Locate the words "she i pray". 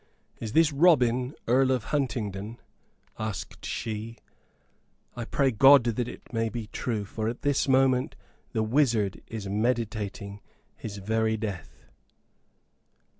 3.67-5.51